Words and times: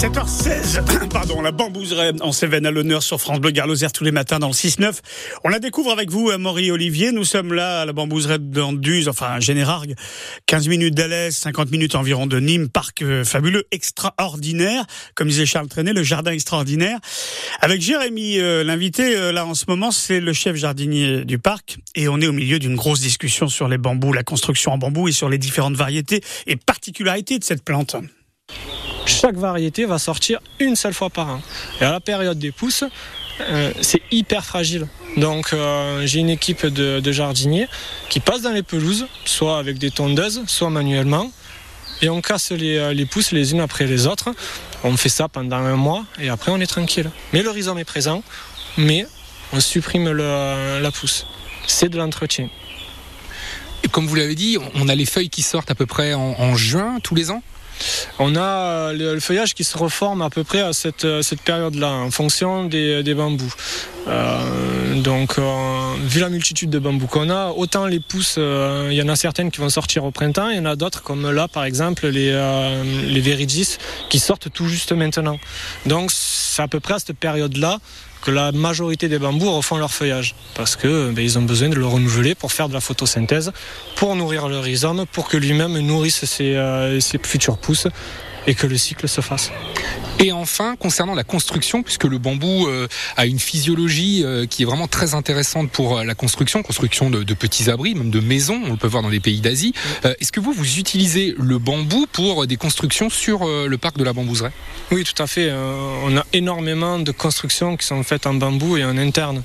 7h16, 0.00 1.08
pardon, 1.12 1.42
la 1.42 1.52
bambouseraie 1.52 2.12
en 2.22 2.32
Cévennes 2.32 2.64
à 2.64 2.70
l'honneur 2.70 3.02
sur 3.02 3.20
France 3.20 3.38
Bleu 3.38 3.50
Garloser 3.50 3.88
tous 3.92 4.02
les 4.02 4.12
matins 4.12 4.38
dans 4.38 4.46
le 4.46 4.54
6-9. 4.54 4.94
On 5.44 5.50
la 5.50 5.58
découvre 5.58 5.92
avec 5.92 6.08
vous, 6.08 6.32
Maury 6.38 6.70
Olivier. 6.70 7.12
Nous 7.12 7.24
sommes 7.24 7.52
là 7.52 7.82
à 7.82 7.84
la 7.84 7.92
bambouseraie 7.92 8.38
d'Anduze, 8.38 9.08
enfin 9.08 9.40
Générargues. 9.40 9.94
15 10.46 10.68
minutes 10.68 10.94
d'Alès, 10.94 11.36
50 11.36 11.70
minutes 11.70 11.96
environ 11.96 12.26
de 12.26 12.40
Nîmes, 12.40 12.70
parc 12.70 13.02
euh, 13.02 13.24
fabuleux, 13.24 13.66
extraordinaire. 13.72 14.86
Comme 15.14 15.28
disait 15.28 15.44
Charles 15.44 15.68
Trenet, 15.68 15.92
le 15.92 16.02
jardin 16.02 16.30
extraordinaire. 16.30 16.98
Avec 17.60 17.82
Jérémy, 17.82 18.38
euh, 18.38 18.64
l'invité 18.64 19.14
euh, 19.14 19.32
là 19.32 19.44
en 19.44 19.52
ce 19.52 19.66
moment, 19.68 19.90
c'est 19.90 20.20
le 20.20 20.32
chef 20.32 20.56
jardinier 20.56 21.26
du 21.26 21.38
parc. 21.38 21.76
Et 21.94 22.08
on 22.08 22.18
est 22.22 22.26
au 22.26 22.32
milieu 22.32 22.58
d'une 22.58 22.74
grosse 22.74 23.00
discussion 23.00 23.48
sur 23.48 23.68
les 23.68 23.76
bambous, 23.76 24.14
la 24.14 24.22
construction 24.22 24.72
en 24.72 24.78
bambou 24.78 25.08
et 25.08 25.12
sur 25.12 25.28
les 25.28 25.36
différentes 25.36 25.76
variétés 25.76 26.22
et 26.46 26.56
particularités 26.56 27.38
de 27.38 27.44
cette 27.44 27.62
plante 27.62 27.96
chaque 29.20 29.36
variété 29.36 29.84
va 29.84 29.98
sortir 29.98 30.40
une 30.60 30.76
seule 30.76 30.94
fois 30.94 31.10
par 31.10 31.28
an. 31.28 31.42
Et 31.80 31.84
à 31.84 31.92
la 31.92 32.00
période 32.00 32.38
des 32.38 32.52
pousses, 32.52 32.84
euh, 33.40 33.72
c'est 33.82 34.00
hyper 34.10 34.44
fragile. 34.44 34.86
Donc 35.16 35.52
euh, 35.52 36.06
j'ai 36.06 36.20
une 36.20 36.30
équipe 36.30 36.64
de, 36.66 37.12
jardiniers 37.12 37.68
qui 38.08 38.20
passent 38.20 38.42
dans 38.42 38.52
les 38.52 38.62
pelouses, 38.62 39.06
soit 39.24 39.58
avec 39.58 39.78
des 39.78 39.90
tondeuses, 39.90 40.42
soit 40.46 40.70
manuellement. 40.70 41.30
Et 42.02 42.08
on 42.08 42.22
casse 42.22 42.50
les, 42.52 42.78
euh, 42.78 42.94
les 42.94 43.04
pousses 43.04 43.32
les 43.32 43.52
unes 43.52 43.60
après 43.60 43.86
les 43.86 44.06
autres. 44.06 44.30
On 44.84 44.96
fait 44.96 45.10
ça 45.10 45.28
pendant 45.28 45.56
un 45.56 45.76
mois 45.76 46.04
et 46.18 46.30
après 46.30 46.50
on 46.50 46.60
est 46.60 46.66
tranquille. 46.66 47.10
Mais 47.34 47.42
le 47.42 47.50
rhizome 47.50 47.78
est 47.78 47.84
présent, 47.84 48.22
mais 48.78 49.06
on 49.52 49.60
supprime 49.60 50.10
la 50.10 50.90
pousse. 50.92 51.26
C'est 51.66 51.90
de 51.90 51.98
l'entretien. 51.98 52.48
Comme 53.92 54.06
vous 54.06 54.14
l'avez 54.14 54.34
dit, 54.34 54.56
on 54.74 54.88
a 54.88 54.94
les 54.94 55.04
feuilles 55.04 55.28
qui 55.28 55.42
sortent 55.42 55.70
à 55.70 55.74
peu 55.74 55.86
près 55.86 56.14
en 56.14 56.54
juin 56.56 57.00
tous 57.02 57.14
les 57.14 57.30
ans? 57.30 57.42
On 58.18 58.36
a 58.36 58.92
le, 58.92 59.20
feuillage 59.20 59.54
qui 59.54 59.64
se 59.64 59.76
reforme 59.76 60.22
à 60.22 60.30
peu 60.30 60.44
près 60.44 60.60
à 60.60 60.72
cette, 60.72 61.06
période-là, 61.44 61.90
en 61.90 62.10
fonction 62.10 62.64
des, 62.64 63.14
bambous. 63.14 63.52
Euh, 64.08 65.00
donc, 65.02 65.38
euh, 65.38 65.94
vu 66.02 66.20
la 66.20 66.30
multitude 66.30 66.70
de 66.70 66.78
bambous 66.78 67.06
qu'on 67.06 67.30
a, 67.30 67.48
autant 67.48 67.86
les 67.86 68.00
pousses, 68.00 68.36
euh, 68.38 68.88
il 68.90 68.96
y 68.96 69.02
en 69.02 69.08
a 69.08 69.16
certaines 69.16 69.50
qui 69.50 69.60
vont 69.60 69.68
sortir 69.68 70.04
au 70.04 70.10
printemps, 70.10 70.48
il 70.48 70.56
y 70.56 70.60
en 70.60 70.64
a 70.64 70.76
d'autres, 70.76 71.02
comme 71.02 71.30
là 71.30 71.48
par 71.48 71.64
exemple 71.64 72.08
les, 72.08 72.32
les 73.06 73.46
qui 74.08 74.18
sortent 74.18 74.52
tout 74.52 74.66
juste 74.66 74.92
maintenant. 74.92 75.38
Donc, 75.86 76.10
c'est 76.50 76.62
à 76.62 76.68
peu 76.68 76.80
près 76.80 76.94
à 76.94 76.98
cette 76.98 77.16
période-là 77.16 77.78
que 78.22 78.30
la 78.30 78.52
majorité 78.52 79.08
des 79.08 79.18
bambous 79.18 79.50
refont 79.50 79.76
leur 79.76 79.92
feuillage 79.92 80.34
parce 80.54 80.76
que 80.76 81.10
ben, 81.12 81.24
ils 81.24 81.38
ont 81.38 81.42
besoin 81.42 81.68
de 81.68 81.76
le 81.76 81.86
renouveler 81.86 82.34
pour 82.34 82.52
faire 82.52 82.68
de 82.68 82.74
la 82.74 82.80
photosynthèse, 82.80 83.52
pour 83.96 84.16
nourrir 84.16 84.48
le 84.48 84.58
rhizome, 84.58 85.06
pour 85.12 85.28
que 85.28 85.36
lui-même 85.36 85.78
nourrisse 85.78 86.24
ses, 86.24 86.56
euh, 86.56 86.98
ses 87.00 87.18
futures 87.18 87.56
pousses 87.56 87.86
et 88.46 88.54
que 88.54 88.66
le 88.66 88.76
cycle 88.76 89.08
se 89.08 89.20
fasse. 89.20 89.52
Et 90.22 90.32
enfin, 90.32 90.76
concernant 90.76 91.14
la 91.14 91.24
construction, 91.24 91.82
puisque 91.82 92.04
le 92.04 92.18
bambou 92.18 92.66
euh, 92.66 92.86
a 93.16 93.24
une 93.24 93.38
physiologie 93.38 94.22
euh, 94.22 94.44
qui 94.44 94.62
est 94.62 94.66
vraiment 94.66 94.86
très 94.86 95.14
intéressante 95.14 95.70
pour 95.70 95.96
euh, 95.96 96.04
la 96.04 96.14
construction, 96.14 96.62
construction 96.62 97.08
de, 97.08 97.24
petits 97.32 97.70
abris, 97.70 97.94
même 97.94 98.10
de 98.10 98.20
maisons, 98.20 98.60
on 98.66 98.72
le 98.72 98.76
peut 98.76 98.86
voir 98.86 99.02
dans 99.02 99.08
les 99.08 99.20
pays 99.20 99.40
d'Asie. 99.40 99.72
Est-ce 100.04 100.30
que 100.30 100.40
vous, 100.40 100.52
vous 100.52 100.78
utilisez 100.78 101.34
le 101.38 101.58
bambou 101.58 102.06
pour 102.12 102.46
des 102.46 102.56
constructions 102.56 103.08
sur 103.08 103.46
le 103.46 103.78
parc 103.78 103.96
de 103.96 104.04
la 104.04 104.12
Bambouseraie 104.12 104.52
Oui, 104.90 105.04
tout 105.04 105.22
à 105.22 105.26
fait. 105.26 105.50
on 106.04 106.16
a 106.16 106.26
énormément 106.32 106.98
de 106.98 107.12
constructions 107.12 107.76
qui 107.76 107.86
sont 107.86 108.02
faites 108.02 108.26
en 108.26 108.34
bambou 108.34 108.76
et 108.76 108.84
en 108.84 108.98
interne. 108.98 109.42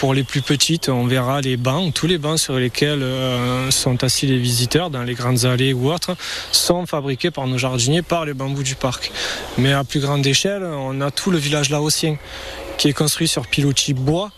Pour 0.00 0.14
les 0.14 0.24
plus 0.24 0.40
petites, 0.40 0.88
on 0.88 1.04
verra 1.04 1.42
les 1.42 1.58
bancs, 1.58 1.92
tous 1.92 2.06
les 2.06 2.16
bancs 2.16 2.38
sur 2.38 2.54
lesquels 2.54 3.02
euh, 3.02 3.70
sont 3.70 4.02
assis 4.02 4.26
les 4.26 4.38
visiteurs 4.38 4.88
dans 4.88 5.02
les 5.02 5.12
grandes 5.12 5.44
allées 5.44 5.74
ou 5.74 5.92
autres, 5.92 6.16
sont 6.52 6.86
fabriqués 6.86 7.30
par 7.30 7.46
nos 7.46 7.58
jardiniers 7.58 8.00
par 8.00 8.24
les 8.24 8.32
bambous 8.32 8.62
du 8.62 8.76
parc. 8.76 9.12
Mais 9.58 9.74
à 9.74 9.84
plus 9.84 10.00
grande 10.00 10.26
échelle, 10.26 10.62
on 10.64 11.02
a 11.02 11.10
tout 11.10 11.30
le 11.30 11.36
village 11.36 11.68
laotien 11.68 12.16
qui 12.78 12.88
est 12.88 12.94
construit 12.94 13.28
sur 13.28 13.46
pilotis 13.46 13.92
bois 13.92 14.30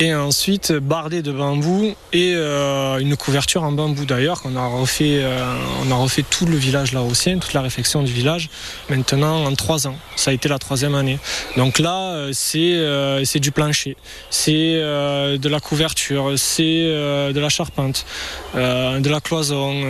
et 0.00 0.14
ensuite 0.14 0.72
bardé 0.72 1.20
de 1.20 1.30
bambou 1.30 1.94
et 2.14 2.32
euh, 2.34 2.98
une 2.98 3.18
couverture 3.18 3.62
en 3.64 3.72
bambou 3.72 4.06
d'ailleurs 4.06 4.40
qu'on 4.40 4.56
a 4.56 4.66
refait 4.66 5.20
euh, 5.20 5.44
on 5.86 5.90
a 5.90 5.94
refait 5.94 6.24
tout 6.28 6.46
le 6.46 6.56
village 6.56 6.92
laotien 6.92 7.38
toute 7.38 7.52
la 7.52 7.60
réflexion 7.60 8.02
du 8.02 8.10
village 8.10 8.48
maintenant 8.88 9.44
en 9.44 9.54
trois 9.54 9.86
ans. 9.86 9.96
Ça 10.16 10.30
a 10.30 10.34
été 10.34 10.48
la 10.48 10.58
troisième 10.58 10.94
année. 10.94 11.18
Donc 11.58 11.78
là 11.78 12.12
euh, 12.12 12.30
c'est 12.32 12.80
c'est 13.26 13.40
du 13.40 13.52
plancher 13.52 13.96
c'est 14.30 14.72
de 14.72 15.48
la 15.48 15.60
couverture 15.60 16.32
c'est 16.36 16.84
de 17.34 17.38
la 17.38 17.50
charpente 17.50 18.06
de 18.54 19.08
la 19.08 19.20
cloison 19.20 19.82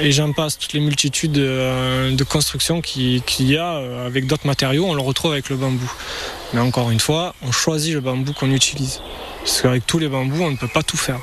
et 0.00 0.10
j'en 0.10 0.32
passe. 0.32 0.58
Toutes 0.58 0.72
les 0.72 0.80
multitudes 0.80 1.32
de, 1.32 2.24
constructions 2.24 2.80
qu'il 2.80 3.22
y 3.38 3.56
a 3.56 3.80
avec 4.04 4.26
d'autres 4.26 4.46
matériaux 4.46 4.86
on 4.88 4.94
le 4.94 5.02
retrouve 5.02 5.32
avec 5.32 5.48
le 5.50 5.56
bambou 5.56 5.92
mais 6.52 6.60
encore 6.60 6.90
une 6.90 7.00
fois 7.00 7.34
on 7.42 7.52
choisit 7.52 7.94
le 7.94 8.00
bambou 8.00 8.32
qu'on 8.32 8.50
utilise 8.50 9.00
parce 9.46 9.62
qu'avec 9.62 9.86
tous 9.86 10.00
les 10.00 10.08
bambous, 10.08 10.42
on 10.42 10.50
ne 10.50 10.56
peut 10.56 10.66
pas 10.66 10.82
tout 10.82 10.96
faire. 10.96 11.20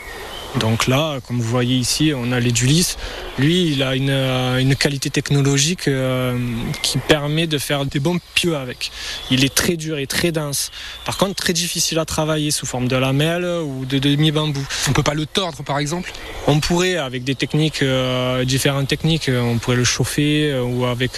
Donc 0.56 0.88
là, 0.88 1.20
comme 1.28 1.42
vous 1.42 1.50
voyez 1.50 1.76
ici, 1.76 2.14
on 2.16 2.32
a 2.32 2.40
l'édulis. 2.40 2.96
Lui, 3.40 3.72
il 3.72 3.82
a 3.82 3.96
une, 3.96 4.12
euh, 4.12 4.74
qualité 4.76 5.10
technologique 5.10 5.88
euh, 5.88 6.38
qui 6.84 7.00
permet 7.00 7.48
de 7.48 7.58
faire 7.58 7.86
des 7.86 8.00
bons 8.00 8.20
pieux 8.36 8.56
avec. 8.56 8.92
Il 9.32 9.44
est 9.44 9.54
très 9.54 9.76
dur 9.76 9.98
et 9.98 10.06
très 10.06 10.32
dense. 10.32 10.72
Par 11.06 11.18
contre, 11.18 11.36
très 11.36 11.54
difficile 11.54 11.98
à 11.98 12.06
travailler 12.06 12.52
sous 12.52 12.66
forme 12.66 12.88
de 12.88 12.96
lamelle 12.96 13.46
ou 13.46 13.86
de 13.86 13.98
demi-bambou. 13.98 14.64
On 14.88 14.94
peut 14.94 15.04
pas 15.04 15.16
le 15.16 15.26
tordre, 15.26 15.64
par 15.64 15.80
exemple? 15.80 16.12
On 16.46 16.60
pourrait, 16.60 16.98
avec 16.98 17.24
des 17.24 17.34
techniques, 17.34 17.82
euh, 17.82 18.46
différentes 18.46 18.88
techniques, 18.88 19.32
on 19.34 19.58
pourrait 19.58 19.78
le 19.78 19.84
chauffer 19.84 20.54
ou 20.60 20.86
avec 20.86 21.14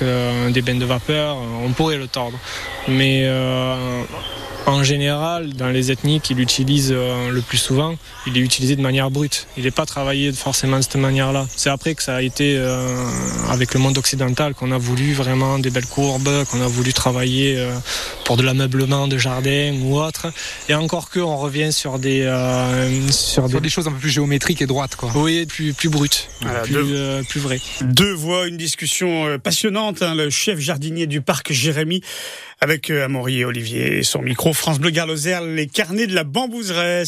des 0.50 0.62
bains 0.62 0.76
de 0.76 0.86
vapeur, 0.86 1.38
on 1.64 1.72
pourrait 1.72 1.98
le 1.98 2.08
tordre. 2.08 2.38
Mais 2.88 3.28
en 4.66 4.84
général, 4.84 5.54
dans 5.54 5.70
les 5.70 5.92
ethnies 5.92 6.22
qu'il 6.22 6.40
utilise 6.40 6.92
le 6.92 7.42
plus 7.42 7.58
souvent, 7.58 7.96
il 8.28 8.38
est 8.38 8.42
utilisé 8.42 8.76
de 8.76 8.82
manière 8.82 9.12
brute. 9.12 9.48
Il 9.58 9.64
n'est 9.64 9.72
pas 9.72 9.86
travaillé 9.86 10.32
forcément 10.32 10.78
de 10.78 10.84
cette 10.84 10.96
manière-là. 10.96 11.48
C'est 11.56 11.70
après 11.70 11.96
que 11.96 12.04
ça 12.06 12.18
a 12.18 12.22
été, 12.22 12.56
euh, 12.56 13.04
avec 13.50 13.74
le 13.74 13.80
monde 13.80 13.98
occidental, 13.98 14.54
qu'on 14.54 14.72
a 14.72 14.78
voulu 14.78 15.14
vraiment 15.14 15.58
des 15.58 15.72
belles 15.72 15.88
courbes, 15.88 16.46
qu'on 16.52 16.62
a 16.62 16.68
voulu 16.68 16.94
travailler 16.94 17.58
euh, 17.58 17.74
pour 18.26 18.38
de 18.38 18.44
l'ameublement 18.44 19.08
de 19.08 19.18
jardin 19.18 19.74
ou 19.82 19.98
autre. 19.98 20.32
Et 20.70 20.76
encore 20.76 21.10
que, 21.10 21.20
on 21.20 21.36
revient 21.36 21.74
sur 21.74 21.98
des... 21.98 22.22
sur, 23.10 23.50
des... 23.50 23.70
choses 23.70 23.88
un 23.88 23.92
peu 23.92 23.98
plus 23.98 24.12
géométriques 24.12 24.62
et 24.62 24.68
droites, 24.68 24.96
quoi. 24.96 25.12
Oui, 25.16 25.48
plus, 25.48 25.74
plus 25.74 25.90
brutes, 25.90 26.30
plus, 26.62 26.74
deux... 26.74 27.24
plus 27.28 27.40
vraies. 27.40 27.62
Deux 27.82 28.14
voix, 28.14 28.48
une 28.48 28.58
discussion 28.58 29.40
passionnante. 29.40 30.04
Hein, 30.04 30.14
le 30.14 30.30
chef 30.30 30.60
jardinier 30.60 31.08
du 31.08 31.22
parc 31.22 31.52
Jérémy 31.52 32.02
avec 32.62 32.90
Amaury 32.90 33.40
et 33.40 33.46
Olivier 33.46 33.98
et 33.98 34.04
son 34.04 34.22
micro 34.22 34.54
France 34.54 34.80
Bleu 34.80 34.92
Garloser, 34.92 35.40
les 35.48 35.68
carnets 35.68 36.08
de 36.08 36.14
la 36.14 36.24
bambouseraie. 36.24 37.06